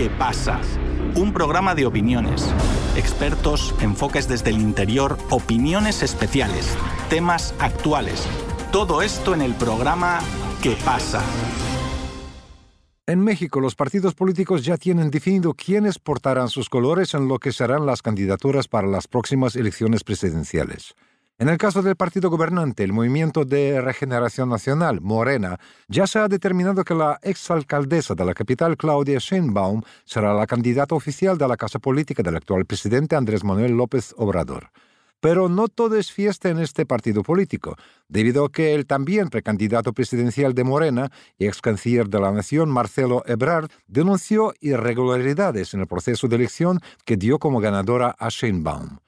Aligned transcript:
¿Qué 0.00 0.08
pasa? 0.08 0.58
Un 1.14 1.34
programa 1.34 1.74
de 1.74 1.84
opiniones, 1.84 2.48
expertos, 2.96 3.74
enfoques 3.82 4.26
desde 4.26 4.48
el 4.48 4.58
interior, 4.58 5.18
opiniones 5.28 6.02
especiales, 6.02 6.74
temas 7.10 7.54
actuales. 7.58 8.26
Todo 8.72 9.02
esto 9.02 9.34
en 9.34 9.42
el 9.42 9.54
programa 9.54 10.20
¿Qué 10.62 10.74
pasa? 10.86 11.22
En 13.06 13.20
México, 13.20 13.60
los 13.60 13.74
partidos 13.74 14.14
políticos 14.14 14.64
ya 14.64 14.78
tienen 14.78 15.10
definido 15.10 15.52
quiénes 15.52 15.98
portarán 15.98 16.48
sus 16.48 16.70
colores 16.70 17.12
en 17.12 17.28
lo 17.28 17.38
que 17.38 17.52
serán 17.52 17.84
las 17.84 18.00
candidaturas 18.00 18.68
para 18.68 18.88
las 18.88 19.06
próximas 19.06 19.54
elecciones 19.54 20.02
presidenciales. 20.02 20.94
En 21.40 21.48
el 21.48 21.56
caso 21.56 21.80
del 21.80 21.96
partido 21.96 22.28
gobernante, 22.28 22.84
el 22.84 22.92
Movimiento 22.92 23.46
de 23.46 23.80
Regeneración 23.80 24.50
Nacional, 24.50 25.00
Morena, 25.00 25.58
ya 25.88 26.06
se 26.06 26.18
ha 26.18 26.28
determinado 26.28 26.84
que 26.84 26.94
la 26.94 27.18
exalcaldesa 27.22 28.14
de 28.14 28.26
la 28.26 28.34
capital, 28.34 28.76
Claudia 28.76 29.18
Sheinbaum, 29.18 29.80
será 30.04 30.34
la 30.34 30.46
candidata 30.46 30.94
oficial 30.94 31.38
de 31.38 31.48
la 31.48 31.56
casa 31.56 31.78
política 31.78 32.22
del 32.22 32.36
actual 32.36 32.66
presidente 32.66 33.16
Andrés 33.16 33.42
Manuel 33.42 33.72
López 33.72 34.12
Obrador. 34.18 34.70
Pero 35.20 35.48
no 35.48 35.68
todo 35.68 35.96
es 35.96 36.12
fiesta 36.12 36.50
en 36.50 36.58
este 36.58 36.84
partido 36.84 37.22
político, 37.22 37.74
debido 38.06 38.44
a 38.44 38.52
que 38.52 38.74
el 38.74 38.84
también 38.84 39.30
precandidato 39.30 39.94
presidencial 39.94 40.52
de 40.52 40.64
Morena 40.64 41.10
y 41.38 41.46
ex 41.46 41.62
canciller 41.62 42.10
de 42.10 42.20
la 42.20 42.32
Nación, 42.32 42.68
Marcelo 42.68 43.22
Ebrard, 43.24 43.70
denunció 43.88 44.52
irregularidades 44.60 45.72
en 45.72 45.80
el 45.80 45.86
proceso 45.86 46.28
de 46.28 46.36
elección 46.36 46.80
que 47.06 47.16
dio 47.16 47.38
como 47.38 47.60
ganadora 47.60 48.14
a 48.18 48.28
Sheinbaum. 48.28 48.98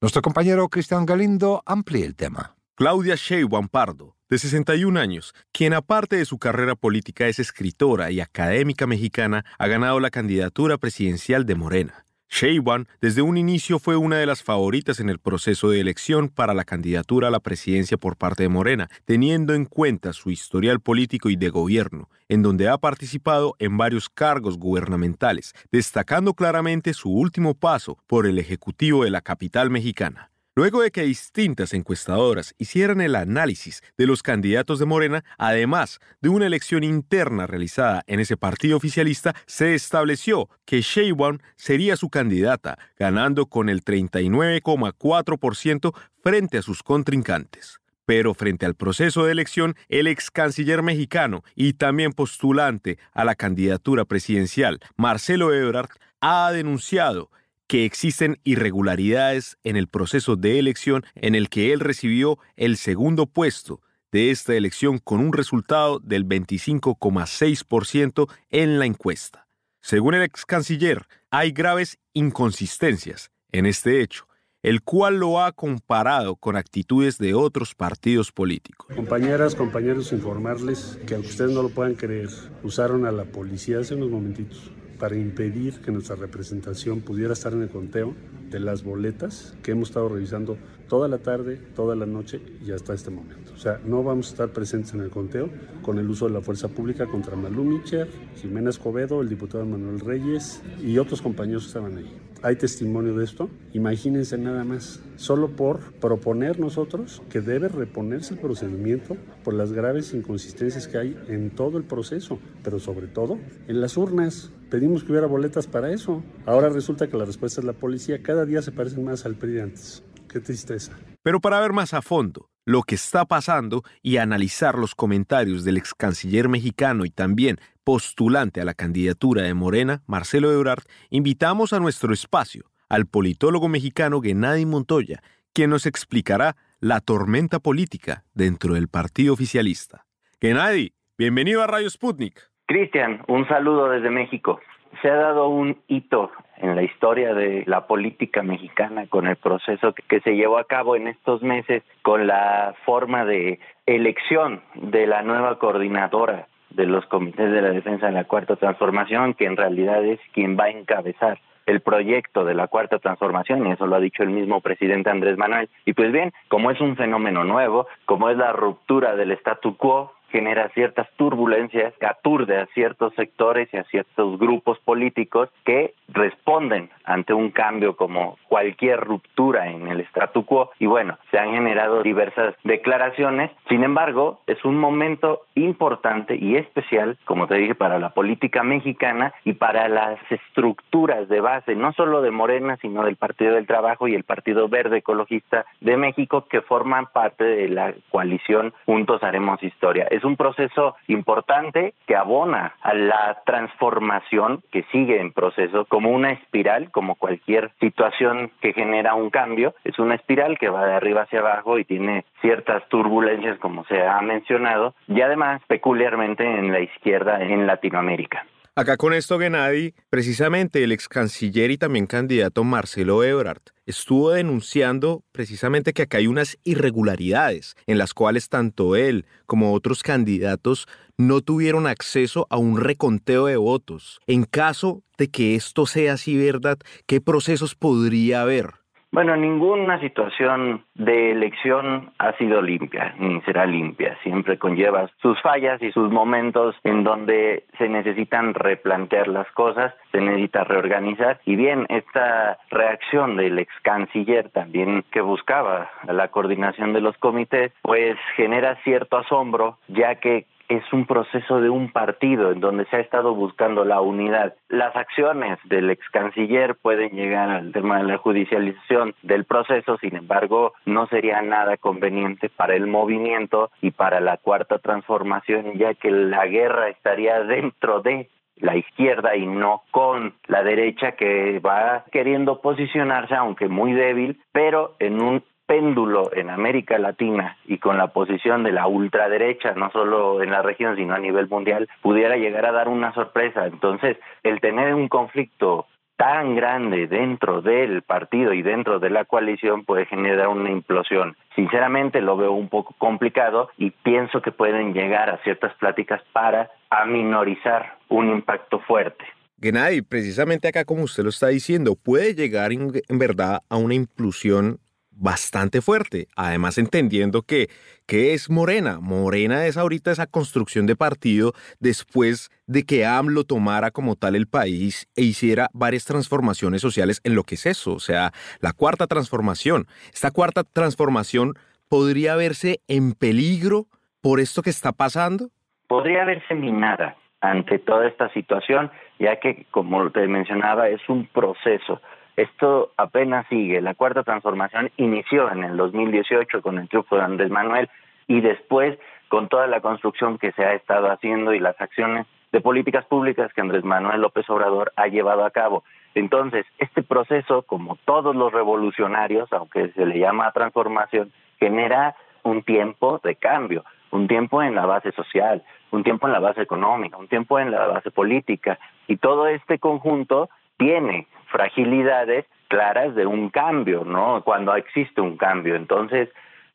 Nuestro 0.00 0.22
compañero 0.22 0.68
Cristian 0.68 1.06
Galindo 1.06 1.60
amplía 1.66 2.06
el 2.06 2.14
tema. 2.14 2.54
Claudia 2.76 3.16
Sheinbaum 3.16 3.66
Pardo, 3.66 4.14
de 4.30 4.38
61 4.38 5.00
años, 5.00 5.34
quien 5.50 5.74
aparte 5.74 6.14
de 6.14 6.24
su 6.24 6.38
carrera 6.38 6.76
política 6.76 7.26
es 7.26 7.40
escritora 7.40 8.12
y 8.12 8.20
académica 8.20 8.86
mexicana, 8.86 9.44
ha 9.58 9.66
ganado 9.66 9.98
la 9.98 10.10
candidatura 10.10 10.78
presidencial 10.78 11.46
de 11.46 11.56
Morena. 11.56 12.04
Sheinbaum 12.30 12.84
desde 13.00 13.22
un 13.22 13.36
inicio 13.36 13.78
fue 13.78 13.96
una 13.96 14.16
de 14.16 14.26
las 14.26 14.42
favoritas 14.42 15.00
en 15.00 15.08
el 15.08 15.18
proceso 15.18 15.70
de 15.70 15.80
elección 15.80 16.28
para 16.28 16.54
la 16.54 16.64
candidatura 16.64 17.28
a 17.28 17.30
la 17.30 17.40
presidencia 17.40 17.96
por 17.96 18.16
parte 18.16 18.42
de 18.42 18.48
Morena, 18.48 18.88
teniendo 19.04 19.54
en 19.54 19.64
cuenta 19.64 20.12
su 20.12 20.30
historial 20.30 20.80
político 20.80 21.30
y 21.30 21.36
de 21.36 21.48
gobierno, 21.48 22.10
en 22.28 22.42
donde 22.42 22.68
ha 22.68 22.78
participado 22.78 23.56
en 23.58 23.76
varios 23.76 24.08
cargos 24.08 24.58
gubernamentales, 24.58 25.54
destacando 25.72 26.34
claramente 26.34 26.92
su 26.94 27.10
último 27.10 27.54
paso 27.54 27.98
por 28.06 28.26
el 28.26 28.38
Ejecutivo 28.38 29.04
de 29.04 29.10
la 29.10 29.22
capital 29.22 29.70
mexicana. 29.70 30.30
Luego 30.58 30.82
de 30.82 30.90
que 30.90 31.04
distintas 31.04 31.72
encuestadoras 31.72 32.52
hicieran 32.58 33.00
el 33.00 33.14
análisis 33.14 33.80
de 33.96 34.08
los 34.08 34.24
candidatos 34.24 34.80
de 34.80 34.86
Morena, 34.86 35.22
además 35.38 36.00
de 36.20 36.30
una 36.30 36.48
elección 36.48 36.82
interna 36.82 37.46
realizada 37.46 38.02
en 38.08 38.18
ese 38.18 38.36
partido 38.36 38.76
oficialista, 38.76 39.36
se 39.46 39.76
estableció 39.76 40.50
que 40.64 40.80
Sheinbaum 40.80 41.38
sería 41.54 41.96
su 41.96 42.10
candidata, 42.10 42.76
ganando 42.98 43.46
con 43.46 43.68
el 43.68 43.84
39,4% 43.84 45.94
frente 46.24 46.58
a 46.58 46.62
sus 46.62 46.82
contrincantes. 46.82 47.78
Pero 48.04 48.34
frente 48.34 48.66
al 48.66 48.74
proceso 48.74 49.24
de 49.24 49.30
elección, 49.30 49.76
el 49.88 50.08
ex 50.08 50.32
canciller 50.32 50.82
mexicano 50.82 51.44
y 51.54 51.74
también 51.74 52.12
postulante 52.12 52.98
a 53.12 53.24
la 53.24 53.36
candidatura 53.36 54.06
presidencial, 54.06 54.80
Marcelo 54.96 55.54
Ebrard, 55.54 55.90
ha 56.20 56.50
denunciado 56.50 57.30
que 57.68 57.84
existen 57.84 58.40
irregularidades 58.44 59.58
en 59.62 59.76
el 59.76 59.88
proceso 59.88 60.36
de 60.36 60.58
elección 60.58 61.04
en 61.14 61.34
el 61.34 61.50
que 61.50 61.72
él 61.72 61.80
recibió 61.80 62.38
el 62.56 62.78
segundo 62.78 63.26
puesto 63.26 63.82
de 64.10 64.30
esta 64.30 64.54
elección 64.54 64.98
con 64.98 65.20
un 65.20 65.34
resultado 65.34 66.00
del 66.00 66.26
25,6% 66.26 68.26
en 68.48 68.78
la 68.78 68.86
encuesta. 68.86 69.46
Según 69.82 70.14
el 70.14 70.22
ex 70.22 70.46
canciller, 70.46 71.06
hay 71.30 71.52
graves 71.52 71.98
inconsistencias 72.14 73.30
en 73.52 73.66
este 73.66 74.00
hecho, 74.00 74.26
el 74.62 74.82
cual 74.82 75.18
lo 75.18 75.42
ha 75.42 75.52
comparado 75.52 76.36
con 76.36 76.56
actitudes 76.56 77.18
de 77.18 77.34
otros 77.34 77.74
partidos 77.74 78.32
políticos. 78.32 78.86
Compañeras, 78.96 79.54
compañeros, 79.54 80.10
informarles 80.12 80.98
que 81.06 81.14
aunque 81.14 81.28
ustedes 81.28 81.52
no 81.52 81.62
lo 81.62 81.68
puedan 81.68 81.94
creer, 81.94 82.30
usaron 82.62 83.04
a 83.04 83.12
la 83.12 83.26
policía 83.26 83.80
hace 83.80 83.94
unos 83.94 84.10
momentitos 84.10 84.72
para 84.98 85.16
impedir 85.16 85.80
que 85.80 85.92
nuestra 85.92 86.16
representación 86.16 87.00
pudiera 87.00 87.32
estar 87.32 87.52
en 87.52 87.62
el 87.62 87.68
conteo 87.68 88.14
de 88.50 88.60
las 88.60 88.84
boletas 88.84 89.54
que 89.62 89.72
hemos 89.72 89.88
estado 89.88 90.08
revisando 90.08 90.56
toda 90.88 91.08
la 91.08 91.18
tarde, 91.18 91.60
toda 91.76 91.94
la 91.94 92.06
noche 92.06 92.40
y 92.64 92.72
hasta 92.72 92.94
este 92.94 93.10
momento. 93.10 93.52
O 93.54 93.58
sea, 93.58 93.80
no 93.84 94.02
vamos 94.02 94.28
a 94.28 94.30
estar 94.30 94.48
presentes 94.50 94.94
en 94.94 95.00
el 95.00 95.10
conteo 95.10 95.48
con 95.82 95.98
el 95.98 96.08
uso 96.08 96.26
de 96.26 96.32
la 96.32 96.40
fuerza 96.40 96.68
pública 96.68 97.06
contra 97.06 97.36
Malú 97.36 97.64
Micher, 97.64 98.08
Jimena 98.36 98.70
Escobedo, 98.70 99.20
el 99.20 99.28
diputado 99.28 99.64
Manuel 99.64 100.00
Reyes 100.00 100.62
y 100.82 100.98
otros 100.98 101.20
compañeros 101.20 101.64
que 101.64 101.68
estaban 101.68 101.96
ahí. 101.98 102.10
Hay 102.40 102.54
testimonio 102.54 103.16
de 103.16 103.24
esto. 103.24 103.50
Imagínense 103.72 104.38
nada 104.38 104.62
más, 104.62 105.00
solo 105.16 105.48
por 105.48 105.80
proponer 105.94 106.60
nosotros 106.60 107.20
que 107.30 107.40
debe 107.40 107.68
reponerse 107.68 108.34
el 108.34 108.40
procedimiento 108.40 109.16
por 109.42 109.54
las 109.54 109.72
graves 109.72 110.14
inconsistencias 110.14 110.86
que 110.86 110.98
hay 110.98 111.16
en 111.26 111.50
todo 111.50 111.78
el 111.78 111.84
proceso, 111.84 112.38
pero 112.62 112.78
sobre 112.78 113.08
todo 113.08 113.38
en 113.66 113.80
las 113.80 113.96
urnas. 113.96 114.52
Pedimos 114.70 115.02
que 115.02 115.12
hubiera 115.12 115.26
boletas 115.26 115.66
para 115.66 115.90
eso. 115.90 116.22
Ahora 116.46 116.68
resulta 116.68 117.08
que 117.08 117.16
la 117.16 117.24
respuesta 117.24 117.60
es 117.60 117.64
la 117.64 117.72
policía. 117.72 118.22
Cada 118.22 118.37
día 118.44 118.62
se 118.62 118.72
parecen 118.72 119.04
más 119.04 119.24
al 119.26 119.34
PRI 119.34 119.52
de 119.52 119.62
antes. 119.62 120.02
Qué 120.28 120.40
tristeza. 120.40 120.92
Pero 121.22 121.40
para 121.40 121.60
ver 121.60 121.72
más 121.72 121.94
a 121.94 122.02
fondo 122.02 122.50
lo 122.64 122.82
que 122.82 122.96
está 122.96 123.24
pasando 123.24 123.82
y 124.02 124.18
analizar 124.18 124.76
los 124.76 124.94
comentarios 124.94 125.64
del 125.64 125.78
ex 125.78 125.94
canciller 125.94 126.50
mexicano 126.50 127.06
y 127.06 127.10
también 127.10 127.58
postulante 127.82 128.60
a 128.60 128.66
la 128.66 128.74
candidatura 128.74 129.42
de 129.42 129.54
Morena, 129.54 130.02
Marcelo 130.06 130.52
Ebrard, 130.52 130.84
invitamos 131.08 131.72
a 131.72 131.80
nuestro 131.80 132.12
espacio 132.12 132.70
al 132.90 133.06
politólogo 133.06 133.68
mexicano 133.68 134.20
Gennady 134.20 134.66
Montoya, 134.66 135.22
quien 135.54 135.70
nos 135.70 135.86
explicará 135.86 136.56
la 136.80 137.00
tormenta 137.00 137.58
política 137.58 138.24
dentro 138.34 138.74
del 138.74 138.88
partido 138.88 139.32
oficialista. 139.32 140.06
Gennady, 140.40 140.92
bienvenido 141.16 141.62
a 141.62 141.66
Radio 141.66 141.88
Sputnik. 141.88 142.47
Cristian, 142.68 143.22
un 143.28 143.48
saludo 143.48 143.88
desde 143.88 144.10
México. 144.10 144.60
Se 145.00 145.08
ha 145.10 145.16
dado 145.16 145.48
un 145.48 145.78
hito 145.88 146.30
en 146.58 146.76
la 146.76 146.82
historia 146.82 147.32
de 147.32 147.64
la 147.66 147.86
política 147.86 148.42
mexicana 148.42 149.06
con 149.06 149.26
el 149.26 149.36
proceso 149.36 149.94
que 150.06 150.20
se 150.20 150.36
llevó 150.36 150.58
a 150.58 150.64
cabo 150.64 150.94
en 150.94 151.08
estos 151.08 151.42
meses 151.42 151.82
con 152.02 152.26
la 152.26 152.74
forma 152.84 153.24
de 153.24 153.58
elección 153.86 154.60
de 154.74 155.06
la 155.06 155.22
nueva 155.22 155.58
coordinadora 155.58 156.46
de 156.68 156.84
los 156.84 157.06
comités 157.06 157.50
de 157.50 157.62
la 157.62 157.70
defensa 157.70 158.08
de 158.08 158.12
la 158.12 158.24
cuarta 158.24 158.56
transformación, 158.56 159.32
que 159.32 159.46
en 159.46 159.56
realidad 159.56 160.04
es 160.04 160.20
quien 160.34 160.58
va 160.58 160.64
a 160.64 160.70
encabezar 160.70 161.38
el 161.64 161.80
proyecto 161.80 162.44
de 162.44 162.54
la 162.54 162.66
cuarta 162.66 162.98
transformación, 162.98 163.66
y 163.66 163.72
eso 163.72 163.86
lo 163.86 163.96
ha 163.96 164.00
dicho 164.00 164.22
el 164.22 164.30
mismo 164.30 164.60
presidente 164.60 165.08
Andrés 165.08 165.38
Manuel. 165.38 165.70
Y 165.86 165.94
pues 165.94 166.12
bien, 166.12 166.34
como 166.48 166.70
es 166.70 166.80
un 166.82 166.96
fenómeno 166.96 167.44
nuevo, 167.44 167.86
como 168.04 168.28
es 168.28 168.36
la 168.36 168.52
ruptura 168.52 169.16
del 169.16 169.32
statu 169.32 169.78
quo, 169.78 170.12
genera 170.30 170.68
ciertas 170.70 171.08
turbulencias, 171.16 171.94
aturde 172.02 172.58
a 172.58 172.66
ciertos 172.74 173.14
sectores 173.14 173.68
y 173.72 173.76
a 173.76 173.84
ciertos 173.84 174.38
grupos 174.38 174.78
políticos 174.80 175.48
que 175.64 175.94
responden 176.08 176.90
ante 177.04 177.34
un 177.34 177.50
cambio 177.50 177.96
como 177.96 178.36
cualquier 178.48 179.00
ruptura 179.00 179.68
en 179.70 179.88
el 179.88 180.00
statu 180.00 180.44
quo 180.44 180.70
y 180.78 180.86
bueno, 180.86 181.18
se 181.30 181.38
han 181.38 181.52
generado 181.52 182.02
diversas 182.02 182.54
declaraciones. 182.64 183.50
Sin 183.68 183.84
embargo, 183.84 184.40
es 184.46 184.64
un 184.64 184.78
momento 184.78 185.42
importante 185.54 186.36
y 186.36 186.56
especial, 186.56 187.18
como 187.24 187.46
te 187.46 187.56
dije, 187.56 187.74
para 187.74 187.98
la 187.98 188.10
política 188.10 188.62
mexicana 188.62 189.32
y 189.44 189.54
para 189.54 189.88
las 189.88 190.18
estructuras 190.30 191.28
de 191.28 191.40
base, 191.40 191.74
no 191.74 191.92
solo 191.92 192.22
de 192.22 192.30
Morena, 192.30 192.76
sino 192.80 193.04
del 193.04 193.16
Partido 193.16 193.54
del 193.54 193.66
Trabajo 193.66 194.08
y 194.08 194.14
el 194.14 194.24
Partido 194.24 194.68
Verde 194.68 194.98
Ecologista 194.98 195.66
de 195.80 195.96
México, 195.96 196.46
que 196.48 196.60
forman 196.60 197.06
parte 197.06 197.44
de 197.44 197.68
la 197.68 197.94
coalición 198.10 198.72
Juntos 198.86 199.22
Haremos 199.22 199.62
Historia 199.62 200.06
es 200.18 200.24
un 200.24 200.36
proceso 200.36 200.96
importante 201.06 201.94
que 202.06 202.16
abona 202.16 202.74
a 202.82 202.92
la 202.92 203.38
transformación 203.46 204.62
que 204.70 204.84
sigue 204.92 205.20
en 205.20 205.32
proceso 205.32 205.84
como 205.86 206.10
una 206.10 206.32
espiral, 206.32 206.90
como 206.90 207.14
cualquier 207.14 207.70
situación 207.80 208.50
que 208.60 208.72
genera 208.72 209.14
un 209.14 209.30
cambio, 209.30 209.74
es 209.84 209.98
una 209.98 210.16
espiral 210.16 210.58
que 210.58 210.68
va 210.68 210.86
de 210.86 210.94
arriba 210.94 211.22
hacia 211.22 211.40
abajo 211.40 211.78
y 211.78 211.84
tiene 211.84 212.24
ciertas 212.40 212.86
turbulencias 212.88 213.58
como 213.58 213.84
se 213.84 214.06
ha 214.06 214.20
mencionado 214.20 214.94
y 215.06 215.20
además 215.20 215.62
peculiarmente 215.66 216.44
en 216.44 216.72
la 216.72 216.80
izquierda 216.80 217.42
en 217.42 217.66
Latinoamérica. 217.66 218.44
Acá 218.78 218.96
con 218.96 219.12
esto, 219.12 219.40
Gennady, 219.40 219.92
precisamente 220.08 220.84
el 220.84 220.92
ex 220.92 221.08
canciller 221.08 221.72
y 221.72 221.78
también 221.78 222.06
candidato 222.06 222.62
Marcelo 222.62 223.24
Ebrard 223.24 223.60
estuvo 223.86 224.30
denunciando 224.30 225.24
precisamente 225.32 225.92
que 225.92 226.02
acá 226.02 226.18
hay 226.18 226.28
unas 226.28 226.56
irregularidades 226.62 227.74
en 227.88 227.98
las 227.98 228.14
cuales 228.14 228.48
tanto 228.48 228.94
él 228.94 229.26
como 229.46 229.72
otros 229.72 230.04
candidatos 230.04 230.86
no 231.16 231.40
tuvieron 231.40 231.88
acceso 231.88 232.46
a 232.50 232.58
un 232.58 232.78
reconteo 232.78 233.46
de 233.46 233.56
votos. 233.56 234.20
En 234.28 234.44
caso 234.44 235.02
de 235.16 235.26
que 235.26 235.56
esto 235.56 235.84
sea 235.84 236.12
así 236.12 236.36
verdad, 236.36 236.78
¿qué 237.06 237.20
procesos 237.20 237.74
podría 237.74 238.42
haber? 238.42 238.74
Bueno, 239.10 239.36
ninguna 239.36 239.98
situación 240.00 240.84
de 240.94 241.32
elección 241.32 242.12
ha 242.18 242.32
sido 242.34 242.60
limpia, 242.60 243.14
ni 243.18 243.40
será 243.40 243.64
limpia. 243.64 244.18
Siempre 244.22 244.58
conlleva 244.58 245.08
sus 245.22 245.40
fallas 245.40 245.82
y 245.82 245.90
sus 245.92 246.10
momentos 246.12 246.76
en 246.84 247.04
donde 247.04 247.64
se 247.78 247.88
necesitan 247.88 248.52
replantear 248.52 249.26
las 249.28 249.50
cosas, 249.52 249.94
se 250.12 250.20
necesita 250.20 250.64
reorganizar. 250.64 251.40
Y 251.46 251.56
bien, 251.56 251.86
esta 251.88 252.58
reacción 252.70 253.36
del 253.36 253.58
ex 253.58 253.72
canciller 253.82 254.50
también 254.50 255.02
que 255.10 255.22
buscaba 255.22 255.90
la 256.06 256.28
coordinación 256.28 256.92
de 256.92 257.00
los 257.00 257.16
comités, 257.16 257.72
pues 257.80 258.18
genera 258.36 258.76
cierto 258.84 259.16
asombro, 259.16 259.78
ya 259.88 260.16
que 260.16 260.44
es 260.68 260.82
un 260.92 261.06
proceso 261.06 261.60
de 261.60 261.70
un 261.70 261.90
partido 261.90 262.52
en 262.52 262.60
donde 262.60 262.84
se 262.86 262.96
ha 262.96 263.00
estado 263.00 263.34
buscando 263.34 263.84
la 263.84 264.00
unidad. 264.00 264.54
Las 264.68 264.94
acciones 264.94 265.58
del 265.64 265.90
ex 265.90 266.08
canciller 266.10 266.76
pueden 266.76 267.10
llegar 267.10 267.50
al 267.50 267.72
tema 267.72 267.98
de 267.98 268.04
la 268.04 268.18
judicialización 268.18 269.14
del 269.22 269.44
proceso, 269.44 269.96
sin 269.98 270.16
embargo, 270.16 270.74
no 270.84 271.06
sería 271.06 271.40
nada 271.42 271.76
conveniente 271.78 272.50
para 272.50 272.74
el 272.76 272.86
movimiento 272.86 273.70
y 273.80 273.90
para 273.90 274.20
la 274.20 274.36
cuarta 274.36 274.78
transformación, 274.78 275.78
ya 275.78 275.94
que 275.94 276.10
la 276.10 276.46
guerra 276.46 276.88
estaría 276.88 277.40
dentro 277.40 278.00
de 278.00 278.28
la 278.60 278.76
izquierda 278.76 279.36
y 279.36 279.46
no 279.46 279.82
con 279.90 280.34
la 280.46 280.62
derecha 280.62 281.12
que 281.12 281.60
va 281.60 282.04
queriendo 282.10 282.60
posicionarse, 282.60 283.34
aunque 283.34 283.68
muy 283.68 283.92
débil, 283.92 284.40
pero 284.52 284.96
en 284.98 285.22
un 285.22 285.42
péndulo 285.68 286.30
en 286.32 286.48
América 286.48 286.98
Latina 286.98 287.58
y 287.66 287.76
con 287.76 287.98
la 287.98 288.08
posición 288.08 288.62
de 288.62 288.72
la 288.72 288.86
ultraderecha, 288.86 289.74
no 289.74 289.90
solo 289.90 290.42
en 290.42 290.50
la 290.50 290.62
región, 290.62 290.96
sino 290.96 291.14
a 291.14 291.18
nivel 291.18 291.46
mundial, 291.46 291.88
pudiera 292.00 292.36
llegar 292.38 292.64
a 292.64 292.72
dar 292.72 292.88
una 292.88 293.12
sorpresa. 293.12 293.66
Entonces, 293.66 294.16
el 294.42 294.60
tener 294.60 294.94
un 294.94 295.08
conflicto 295.08 295.86
tan 296.16 296.56
grande 296.56 297.06
dentro 297.06 297.60
del 297.60 298.00
partido 298.00 298.54
y 298.54 298.62
dentro 298.62 298.98
de 298.98 299.10
la 299.10 299.26
coalición 299.26 299.84
puede 299.84 300.06
generar 300.06 300.48
una 300.48 300.70
implosión. 300.70 301.36
Sinceramente 301.54 302.22
lo 302.22 302.38
veo 302.38 302.52
un 302.52 302.70
poco 302.70 302.94
complicado 302.96 303.68
y 303.76 303.90
pienso 303.90 304.40
que 304.40 304.50
pueden 304.50 304.94
llegar 304.94 305.28
a 305.28 305.36
ciertas 305.44 305.74
pláticas 305.74 306.22
para 306.32 306.70
aminorizar 306.88 307.98
un 308.08 308.30
impacto 308.30 308.80
fuerte. 308.80 309.24
Gennady, 309.60 310.00
precisamente 310.00 310.66
acá 310.66 310.84
como 310.84 311.02
usted 311.02 311.24
lo 311.24 311.28
está 311.28 311.48
diciendo, 311.48 311.94
puede 311.94 312.34
llegar 312.34 312.72
en, 312.72 312.90
en 313.06 313.18
verdad 313.18 313.60
a 313.68 313.76
una 313.76 313.94
implosión 313.94 314.78
bastante 315.18 315.80
fuerte. 315.80 316.28
Además, 316.36 316.78
entendiendo 316.78 317.42
que, 317.42 317.68
que 318.06 318.34
es 318.34 318.48
Morena. 318.48 318.98
Morena 319.00 319.66
es 319.66 319.76
ahorita 319.76 320.10
esa 320.10 320.26
construcción 320.26 320.86
de 320.86 320.96
partido 320.96 321.52
después 321.80 322.50
de 322.66 322.84
que 322.84 323.04
AMLO 323.04 323.44
tomara 323.44 323.90
como 323.90 324.16
tal 324.16 324.36
el 324.36 324.46
país 324.46 325.08
e 325.16 325.22
hiciera 325.22 325.68
varias 325.72 326.04
transformaciones 326.04 326.80
sociales 326.80 327.20
en 327.24 327.34
lo 327.34 327.42
que 327.42 327.56
es 327.56 327.66
eso. 327.66 327.94
O 327.94 328.00
sea, 328.00 328.32
la 328.60 328.72
cuarta 328.72 329.06
transformación. 329.06 329.86
Esta 330.12 330.30
cuarta 330.30 330.62
transformación 330.64 331.54
podría 331.88 332.36
verse 332.36 332.80
en 332.86 333.12
peligro 333.12 333.86
por 334.20 334.40
esto 334.40 334.62
que 334.62 334.70
está 334.70 334.92
pasando. 334.92 335.48
Podría 335.88 336.24
verse 336.24 336.54
minada 336.54 337.16
ante 337.40 337.78
toda 337.78 338.08
esta 338.08 338.32
situación, 338.32 338.90
ya 339.18 339.38
que, 339.40 339.66
como 339.70 340.10
te 340.10 340.26
mencionaba, 340.26 340.88
es 340.88 341.00
un 341.08 341.26
proceso 341.26 342.00
esto 342.38 342.92
apenas 342.96 343.46
sigue. 343.48 343.80
La 343.80 343.94
cuarta 343.94 344.22
transformación 344.22 344.92
inició 344.96 345.50
en 345.50 345.64
el 345.64 345.76
2018 345.76 346.62
con 346.62 346.78
el 346.78 346.88
triunfo 346.88 347.16
de 347.16 347.22
Andrés 347.22 347.50
Manuel 347.50 347.90
y 348.28 348.40
después 348.40 348.96
con 349.26 349.48
toda 349.48 349.66
la 349.66 349.80
construcción 349.80 350.38
que 350.38 350.52
se 350.52 350.64
ha 350.64 350.74
estado 350.74 351.10
haciendo 351.10 351.52
y 351.52 351.58
las 351.58 351.80
acciones 351.80 352.26
de 352.52 352.60
políticas 352.60 353.04
públicas 353.06 353.52
que 353.52 353.60
Andrés 353.60 353.82
Manuel 353.82 354.20
López 354.20 354.48
Obrador 354.50 354.92
ha 354.94 355.08
llevado 355.08 355.44
a 355.44 355.50
cabo. 355.50 355.82
Entonces, 356.14 356.64
este 356.78 357.02
proceso, 357.02 357.62
como 357.62 357.96
todos 358.04 358.36
los 358.36 358.52
revolucionarios, 358.52 359.52
aunque 359.52 359.88
se 359.88 360.06
le 360.06 360.20
llama 360.20 360.52
transformación, 360.52 361.32
genera 361.58 362.14
un 362.44 362.62
tiempo 362.62 363.20
de 363.24 363.34
cambio, 363.34 363.84
un 364.12 364.28
tiempo 364.28 364.62
en 364.62 364.76
la 364.76 364.86
base 364.86 365.10
social, 365.10 365.64
un 365.90 366.04
tiempo 366.04 366.28
en 366.28 366.34
la 366.34 366.38
base 366.38 366.62
económica, 366.62 367.16
un 367.16 367.26
tiempo 367.26 367.58
en 367.58 367.72
la 367.72 367.84
base 367.88 368.12
política, 368.12 368.78
y 369.08 369.16
todo 369.16 369.48
este 369.48 369.80
conjunto 369.80 370.48
tiene 370.76 371.26
fragilidades 371.50 372.46
claras 372.68 373.14
de 373.14 373.26
un 373.26 373.50
cambio, 373.50 374.04
¿no? 374.04 374.42
Cuando 374.44 374.74
existe 374.76 375.20
un 375.20 375.36
cambio. 375.36 375.74
Entonces, 375.74 376.28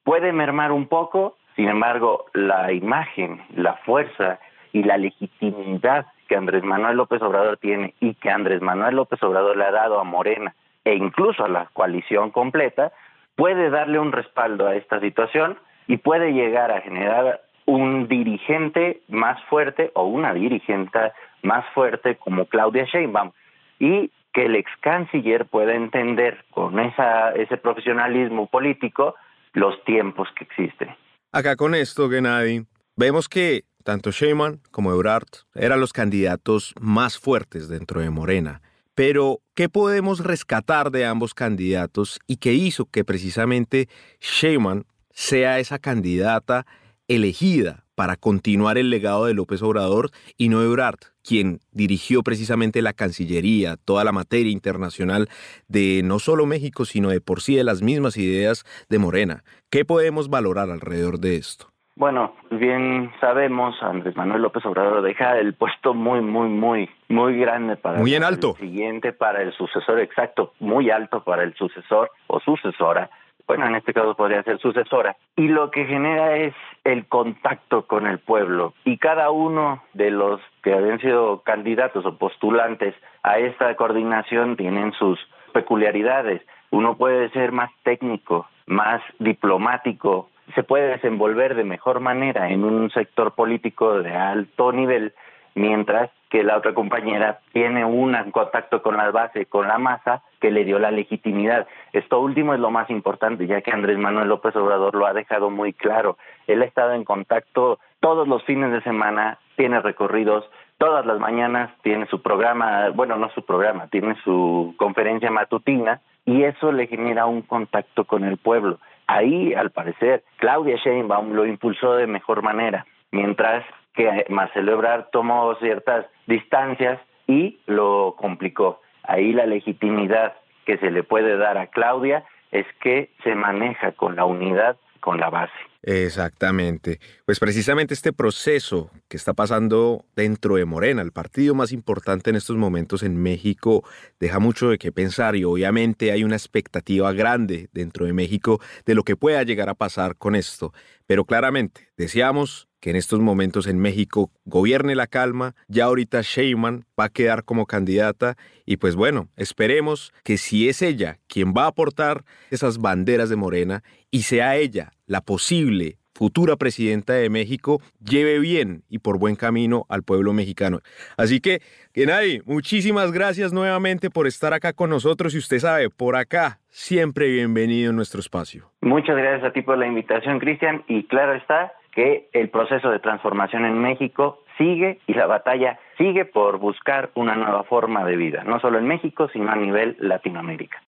puede 0.03 0.31
mermar 0.31 0.71
un 0.71 0.87
poco, 0.87 1.37
sin 1.55 1.69
embargo, 1.69 2.25
la 2.33 2.71
imagen, 2.71 3.41
la 3.55 3.75
fuerza 3.85 4.39
y 4.71 4.83
la 4.83 4.97
legitimidad 4.97 6.07
que 6.27 6.35
Andrés 6.35 6.63
Manuel 6.63 6.97
López 6.97 7.21
Obrador 7.21 7.57
tiene 7.57 7.93
y 7.99 8.15
que 8.15 8.29
Andrés 8.29 8.61
Manuel 8.61 8.95
López 8.95 9.21
Obrador 9.23 9.55
le 9.57 9.65
ha 9.65 9.71
dado 9.71 9.99
a 9.99 10.03
Morena 10.03 10.55
e 10.83 10.95
incluso 10.95 11.45
a 11.45 11.49
la 11.49 11.69
coalición 11.73 12.31
completa, 12.31 12.91
puede 13.35 13.69
darle 13.69 13.99
un 13.99 14.11
respaldo 14.11 14.67
a 14.67 14.75
esta 14.75 14.99
situación 14.99 15.57
y 15.87 15.97
puede 15.97 16.33
llegar 16.33 16.71
a 16.71 16.81
generar 16.81 17.41
un 17.65 18.07
dirigente 18.07 19.01
más 19.07 19.41
fuerte 19.45 19.91
o 19.95 20.05
una 20.05 20.33
dirigente 20.33 20.99
más 21.41 21.65
fuerte 21.73 22.15
como 22.15 22.45
Claudia 22.45 22.85
Sheinbaum. 22.85 23.31
Y 23.79 24.11
que 24.33 24.45
el 24.45 24.55
ex 24.55 24.69
canciller 24.81 25.45
pueda 25.45 25.75
entender 25.75 26.45
con 26.51 26.79
ese 26.79 27.57
profesionalismo 27.57 28.47
político 28.47 29.15
los 29.53 29.81
tiempos 29.85 30.27
que 30.37 30.45
existen. 30.45 30.95
Acá 31.31 31.55
con 31.55 31.75
esto, 31.75 32.09
Gennady, 32.09 32.65
vemos 32.95 33.29
que 33.29 33.63
tanto 33.83 34.11
Sheinbaum 34.11 34.59
como 34.71 34.91
Ebrard 34.93 35.27
eran 35.55 35.79
los 35.79 35.93
candidatos 35.93 36.73
más 36.79 37.17
fuertes 37.19 37.67
dentro 37.67 38.01
de 38.01 38.09
Morena. 38.09 38.61
Pero, 38.95 39.39
¿qué 39.55 39.69
podemos 39.69 40.23
rescatar 40.23 40.91
de 40.91 41.05
ambos 41.05 41.33
candidatos 41.33 42.19
y 42.27 42.37
qué 42.37 42.53
hizo 42.53 42.85
que 42.85 43.03
precisamente 43.03 43.87
Sheinbaum 44.19 44.83
sea 45.09 45.59
esa 45.59 45.79
candidata 45.79 46.65
elegida 47.07 47.85
para 47.95 48.15
continuar 48.15 48.77
el 48.77 48.89
legado 48.89 49.25
de 49.25 49.33
López 49.33 49.61
Obrador 49.61 50.11
y 50.37 50.49
no 50.49 50.61
Ebrard, 50.61 50.99
quien 51.23 51.59
dirigió 51.71 52.21
precisamente 52.23 52.81
la 52.81 52.93
Cancillería, 52.93 53.77
toda 53.77 54.03
la 54.03 54.11
materia 54.11 54.51
internacional 54.51 55.29
de 55.67 56.01
no 56.03 56.19
solo 56.19 56.45
México, 56.45 56.85
sino 56.85 57.09
de 57.09 57.21
por 57.21 57.41
sí 57.41 57.55
de 57.55 57.63
las 57.63 57.81
mismas 57.81 58.17
ideas 58.17 58.65
de 58.89 58.99
Morena. 58.99 59.43
¿Qué 59.69 59.85
podemos 59.85 60.29
valorar 60.29 60.69
alrededor 60.69 61.19
de 61.19 61.37
esto? 61.37 61.67
Bueno, 61.95 62.33
bien 62.49 63.11
sabemos, 63.21 63.75
Andrés 63.81 64.15
Manuel 64.15 64.41
López 64.41 64.65
Obrador 64.65 65.03
deja 65.03 65.37
el 65.37 65.53
puesto 65.53 65.93
muy, 65.93 66.21
muy, 66.21 66.49
muy, 66.49 66.89
muy 67.07 67.37
grande 67.37 67.75
para 67.75 67.99
muy 67.99 68.15
en 68.15 68.23
alto. 68.23 68.55
el 68.59 68.67
siguiente, 68.67 69.13
para 69.13 69.43
el 69.43 69.53
sucesor, 69.53 69.99
exacto, 69.99 70.53
muy 70.59 70.89
alto 70.89 71.23
para 71.23 71.43
el 71.43 71.53
sucesor 71.53 72.09
o 72.27 72.39
sucesora 72.39 73.11
bueno, 73.47 73.67
en 73.67 73.75
este 73.75 73.93
caso 73.93 74.15
podría 74.15 74.43
ser 74.43 74.59
sucesora, 74.59 75.15
y 75.35 75.47
lo 75.47 75.71
que 75.71 75.85
genera 75.85 76.35
es 76.37 76.53
el 76.83 77.05
contacto 77.07 77.85
con 77.87 78.07
el 78.07 78.19
pueblo. 78.19 78.73
Y 78.85 78.97
cada 78.97 79.31
uno 79.31 79.83
de 79.93 80.11
los 80.11 80.41
que 80.63 80.73
habían 80.73 80.99
sido 80.99 81.41
candidatos 81.41 82.05
o 82.05 82.17
postulantes 82.17 82.95
a 83.23 83.39
esta 83.39 83.75
coordinación 83.75 84.55
tienen 84.55 84.91
sus 84.93 85.19
peculiaridades. 85.53 86.41
Uno 86.71 86.97
puede 86.97 87.29
ser 87.29 87.51
más 87.51 87.69
técnico, 87.83 88.47
más 88.65 89.01
diplomático, 89.19 90.29
se 90.55 90.63
puede 90.63 90.89
desenvolver 90.89 91.55
de 91.55 91.63
mejor 91.63 91.99
manera 91.99 92.49
en 92.49 92.63
un 92.63 92.89
sector 92.91 93.33
político 93.33 94.01
de 94.01 94.13
alto 94.13 94.71
nivel, 94.71 95.13
mientras 95.55 96.09
que 96.33 96.43
la 96.43 96.57
otra 96.57 96.73
compañera 96.73 97.41
tiene 97.51 97.85
un 97.85 98.15
contacto 98.31 98.81
con 98.81 98.97
la 98.97 99.11
base, 99.11 99.45
con 99.45 99.67
la 99.67 99.77
masa, 99.77 100.23
que 100.41 100.49
le 100.49 100.65
dio 100.65 100.79
la 100.79 100.89
legitimidad. 100.89 101.67
Esto 101.91 102.19
último 102.19 102.55
es 102.55 102.59
lo 102.59 102.71
más 102.71 102.89
importante, 102.89 103.45
ya 103.45 103.61
que 103.61 103.69
Andrés 103.69 103.99
Manuel 103.99 104.29
López 104.29 104.55
Obrador 104.55 104.95
lo 104.95 105.05
ha 105.05 105.13
dejado 105.13 105.51
muy 105.51 105.73
claro. 105.73 106.17
Él 106.47 106.63
ha 106.63 106.65
estado 106.65 106.93
en 106.93 107.03
contacto 107.03 107.77
todos 107.99 108.27
los 108.27 108.43
fines 108.45 108.71
de 108.71 108.81
semana, 108.81 109.37
tiene 109.57 109.79
recorridos, 109.79 110.49
todas 110.79 111.05
las 111.05 111.19
mañanas 111.19 111.69
tiene 111.83 112.07
su 112.07 112.23
programa, 112.23 112.89
bueno, 112.89 113.15
no 113.15 113.29
su 113.29 113.45
programa, 113.45 113.85
tiene 113.89 114.15
su 114.23 114.73
conferencia 114.77 115.29
matutina 115.29 116.01
y 116.25 116.45
eso 116.45 116.71
le 116.71 116.87
genera 116.87 117.27
un 117.27 117.43
contacto 117.43 118.05
con 118.05 118.23
el 118.23 118.37
pueblo. 118.37 118.79
Ahí, 119.05 119.53
al 119.53 119.69
parecer, 119.69 120.23
Claudia 120.37 120.77
Sheinbaum 120.77 121.33
lo 121.33 121.45
impulsó 121.45 121.93
de 121.93 122.07
mejor 122.07 122.41
manera, 122.41 122.87
mientras 123.11 123.63
que 123.93 124.25
Marcelo 124.29 124.73
Ebrard 124.73 125.05
tomó 125.11 125.55
ciertas 125.55 126.05
distancias 126.27 126.99
y 127.27 127.59
lo 127.65 128.15
complicó. 128.17 128.81
Ahí 129.03 129.33
la 129.33 129.45
legitimidad 129.45 130.33
que 130.65 130.77
se 130.77 130.91
le 130.91 131.03
puede 131.03 131.37
dar 131.37 131.57
a 131.57 131.67
Claudia 131.67 132.25
es 132.51 132.65
que 132.81 133.11
se 133.23 133.35
maneja 133.35 133.91
con 133.93 134.15
la 134.15 134.25
unidad, 134.25 134.77
con 134.99 135.19
la 135.19 135.29
base. 135.29 135.53
Exactamente. 135.81 136.99
Pues 137.25 137.39
precisamente 137.39 137.93
este 137.93 138.13
proceso 138.13 138.89
que 139.09 139.17
está 139.17 139.33
pasando 139.33 140.05
dentro 140.15 140.55
de 140.55 140.63
Morena, 140.63 141.01
el 141.01 141.11
partido 141.11 141.55
más 141.55 141.73
importante 141.73 142.29
en 142.29 142.37
estos 142.37 142.55
momentos 142.55 143.03
en 143.03 143.21
México, 143.21 143.83
deja 144.17 144.39
mucho 144.39 144.69
de 144.69 144.77
qué 144.77 144.93
pensar 144.93 145.35
y 145.35 145.43
obviamente 145.43 146.13
hay 146.13 146.23
una 146.23 146.37
expectativa 146.37 147.11
grande 147.11 147.67
dentro 147.73 148.05
de 148.05 148.13
México 148.13 148.61
de 148.85 148.95
lo 148.95 149.03
que 149.03 149.17
pueda 149.17 149.43
llegar 149.43 149.67
a 149.67 149.73
pasar 149.73 150.15
con 150.15 150.35
esto. 150.35 150.71
Pero 151.05 151.25
claramente, 151.25 151.89
deseamos 151.97 152.69
que 152.83 152.89
en 152.89 152.97
estos 152.97 153.21
momentos 153.21 153.67
en 153.67 153.79
México 153.79 154.29
gobierne 154.43 154.93
la 154.93 155.07
calma. 155.07 155.55
Ya 155.69 155.85
ahorita 155.85 156.19
Sheyman 156.21 156.83
va 156.99 157.05
a 157.05 157.09
quedar 157.09 157.45
como 157.45 157.65
candidata 157.65 158.35
y 158.65 158.75
pues 158.75 158.97
bueno, 158.97 159.29
esperemos 159.37 160.11
que 160.25 160.35
si 160.35 160.67
es 160.67 160.81
ella 160.81 161.17
quien 161.29 161.53
va 161.53 161.63
a 161.63 161.67
aportar 161.67 162.25
esas 162.51 162.79
banderas 162.79 163.29
de 163.29 163.37
Morena 163.37 163.83
y 164.11 164.23
sea 164.23 164.57
ella 164.57 164.91
la 165.05 165.21
posible 165.21 165.97
futura 166.13 166.57
presidenta 166.57 167.13
de 167.13 167.29
México, 167.29 167.79
lleve 168.03 168.37
bien 168.39 168.83
y 168.89 168.99
por 168.99 169.17
buen 169.17 169.37
camino 169.37 169.85
al 169.87 170.03
pueblo 170.03 170.33
mexicano. 170.33 170.79
Así 171.15 171.39
que, 171.39 171.61
Genadi, 171.95 172.41
muchísimas 172.45 173.13
gracias 173.13 173.53
nuevamente 173.53 174.09
por 174.09 174.27
estar 174.27 174.53
acá 174.53 174.73
con 174.73 174.89
nosotros 174.89 175.33
y 175.33 175.37
usted 175.37 175.59
sabe, 175.59 175.89
por 175.89 176.17
acá, 176.17 176.59
siempre 176.67 177.29
bienvenido 177.29 177.91
en 177.91 177.95
nuestro 177.95 178.19
espacio. 178.19 178.69
Muchas 178.81 179.15
gracias 179.15 179.49
a 179.49 179.53
ti 179.53 179.61
por 179.61 179.77
la 179.77 179.87
invitación, 179.87 180.39
Cristian, 180.39 180.83
y 180.89 181.05
claro 181.05 181.33
está 181.33 181.71
que 181.93 182.29
el 182.33 182.49
proceso 182.49 182.89
de 182.89 182.99
transformación 182.99 183.65
en 183.65 183.79
México 183.79 184.39
sigue 184.57 184.99
y 185.07 185.13
la 185.13 185.27
batalla 185.27 185.79
sigue 185.97 186.25
por 186.25 186.57
buscar 186.57 187.11
una 187.15 187.35
nueva 187.35 187.63
forma 187.63 188.03
de 188.05 188.15
vida, 188.15 188.43
no 188.43 188.59
solo 188.59 188.79
en 188.79 188.87
México, 188.87 189.29
sino 189.31 189.51
a 189.51 189.55
nivel 189.55 189.95
Latinoamérica. 189.99 190.81